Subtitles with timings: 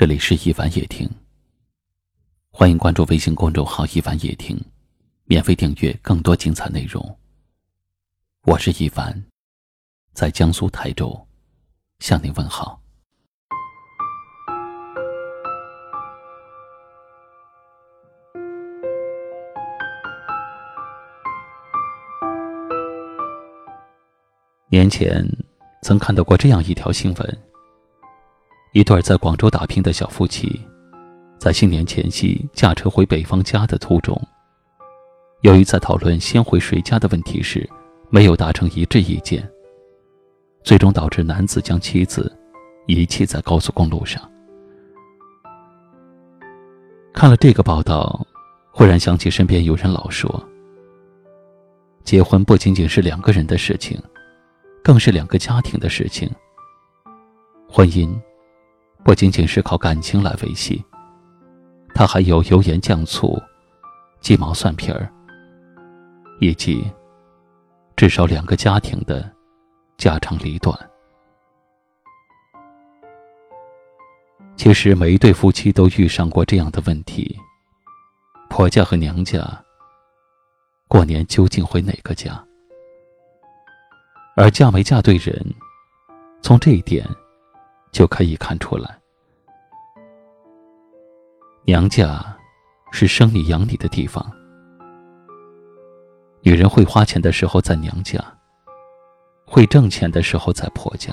[0.00, 1.06] 这里是一凡夜听，
[2.50, 4.58] 欢迎关注微信公众号“一凡夜听”，
[5.28, 7.18] 免费订阅更多精彩内容。
[8.46, 9.22] 我是一凡，
[10.14, 11.26] 在江苏台州
[11.98, 12.80] 向您问好。
[24.70, 25.22] 年前
[25.82, 27.49] 曾看到过这样一条新闻。
[28.72, 30.60] 一对在广州打拼的小夫妻，
[31.38, 34.16] 在新年前夕驾车回北方家的途中，
[35.40, 37.68] 由于在讨论先回谁家的问题时，
[38.10, 39.48] 没有达成一致意见，
[40.62, 42.32] 最终导致男子将妻子
[42.86, 44.22] 遗弃在高速公路上。
[47.12, 48.24] 看了这个报道，
[48.70, 50.32] 忽然想起身边有人老说
[52.04, 54.00] ：“结婚不仅仅是两个人的事情，
[54.84, 56.30] 更是两个家庭的事情。
[57.68, 58.08] 婚姻。”
[59.02, 60.84] 不仅仅是靠感情来维系，
[61.94, 63.40] 它还有油盐酱醋、
[64.20, 65.10] 鸡毛蒜皮儿，
[66.38, 66.84] 以及
[67.96, 69.28] 至少两个家庭的
[69.96, 70.78] 家长里短。
[74.56, 77.36] 其实每一对夫妻都遇上过这样的问题：
[78.50, 79.42] 婆家和娘家
[80.86, 82.44] 过年究竟回哪个家？
[84.36, 85.54] 而嫁没嫁对人，
[86.42, 87.04] 从这一点。
[87.92, 88.98] 就可以看出来，
[91.64, 92.24] 娘家
[92.92, 94.24] 是生你养你的地方。
[96.42, 98.18] 女人会花钱的时候在娘家，
[99.44, 101.12] 会挣钱的时候在婆家，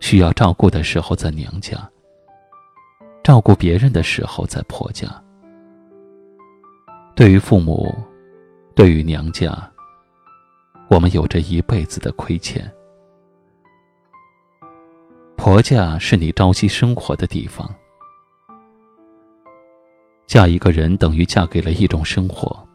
[0.00, 1.78] 需要照顾的时候在娘家，
[3.22, 5.08] 照顾别人的时候在婆家。
[7.14, 7.90] 对于父母，
[8.74, 9.56] 对于娘家，
[10.90, 12.70] 我们有着一辈子的亏欠。
[15.36, 17.72] 婆家是你朝夕生活的地方，
[20.26, 22.66] 嫁一个人等于嫁给了一种生活。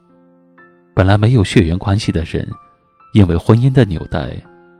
[0.95, 2.47] 本来没有血缘关系的人，
[3.13, 4.31] 因为婚姻的纽带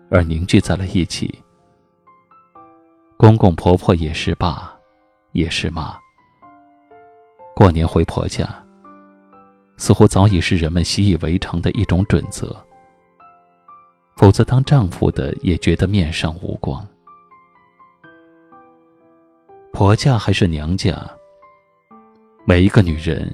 [0.09, 1.34] 而凝聚在了一起。
[3.18, 4.74] 公公婆婆也是爸，
[5.34, 5.97] 也是妈。
[7.56, 8.47] 过年回婆家，
[9.78, 12.56] 似乎早已是人们习以为常的一种准则。
[14.16, 16.88] 否则，当丈夫的也觉得面上无光。
[19.74, 20.94] 婆家还是娘家？
[22.46, 23.34] 每一个女人，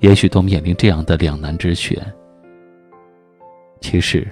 [0.00, 1.98] 也许都面临这样的两难之选。
[3.80, 4.30] 其实，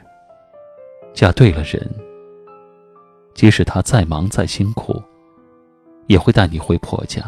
[1.15, 1.91] 嫁对了人，
[3.35, 5.03] 即使他再忙再辛苦，
[6.09, 7.23] 也会带你回婆家，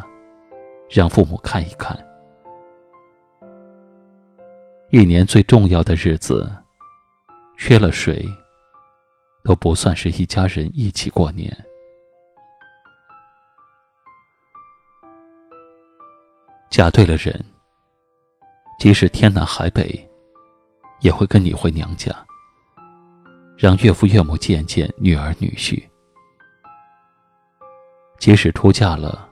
[0.90, 1.98] 让父母看一看。
[4.90, 6.48] 一年最重要的日子，
[7.56, 8.24] 缺了谁，
[9.42, 11.56] 都不算是一家人一起过年。
[16.70, 17.44] 嫁对了人，
[18.78, 20.08] 即使天南海北，
[21.00, 22.14] 也会跟你回娘家，
[23.58, 25.82] 让岳父岳母见见女儿女婿。
[28.20, 29.28] 即使出嫁了，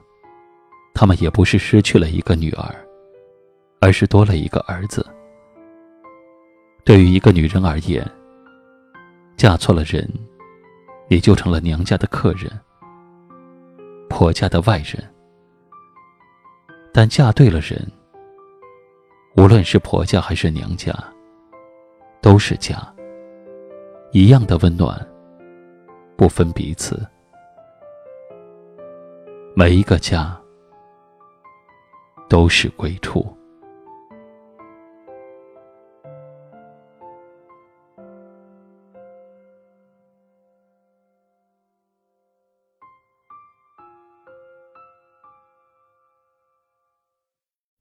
[0.93, 2.75] 他们也不是失去了一个女儿，
[3.79, 5.05] 而是多了一个儿子。
[6.83, 8.05] 对于一个女人而言，
[9.37, 10.05] 嫁错了人，
[11.07, 12.51] 也就成了娘家的客人，
[14.09, 15.01] 婆家的外人。
[16.91, 17.79] 但嫁对了人，
[19.37, 20.93] 无论是婆家还是娘家，
[22.21, 22.75] 都是家，
[24.11, 25.07] 一样的温暖，
[26.17, 26.99] 不分彼此。
[29.55, 30.39] 每一个家
[32.27, 33.38] 都是归处。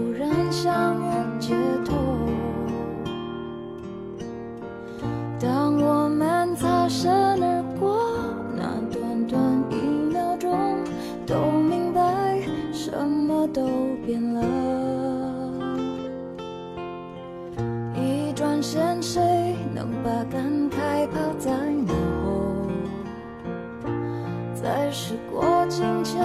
[0.00, 1.54] 突然想要解
[1.84, 1.94] 脱。
[5.38, 8.08] 当我们擦身而过
[8.56, 9.74] 那短短一
[10.10, 10.58] 秒钟
[11.26, 12.40] 都明白
[12.72, 13.62] 什么都
[14.06, 14.40] 变了。
[17.94, 21.50] 一转身谁能把感慨抛在
[21.86, 21.92] 脑
[22.24, 22.70] 后？
[24.54, 26.22] 在时过境迁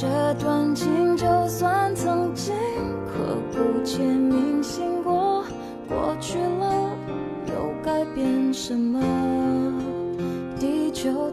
[0.00, 0.08] 这
[0.42, 2.54] 段情就算曾经
[3.04, 5.44] 刻骨且铭心过，
[5.86, 6.96] 过去了
[7.46, 7.52] 又
[7.84, 8.98] 改变什么？
[10.58, 11.29] 地球。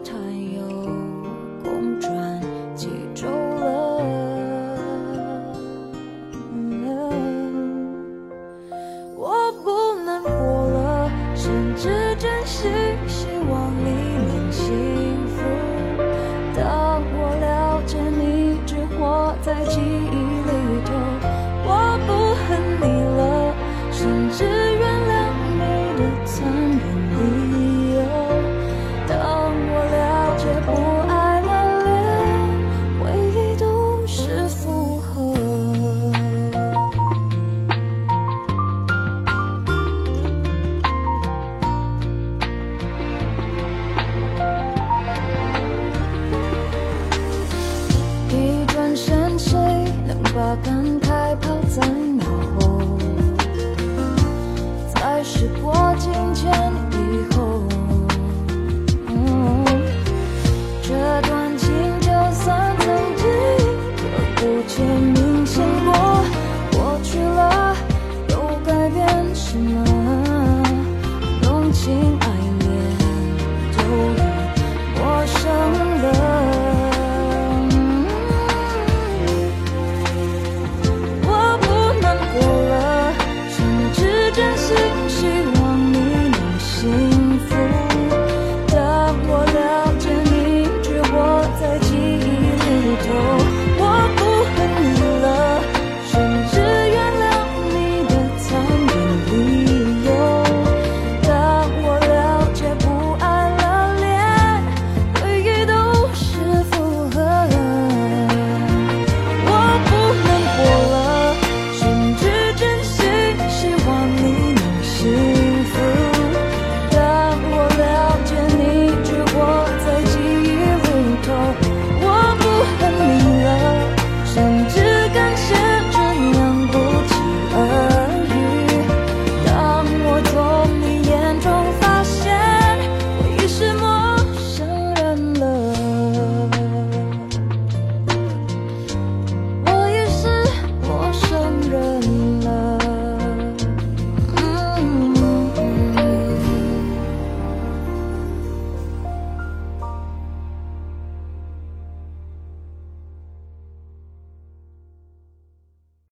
[19.48, 20.17] 在记忆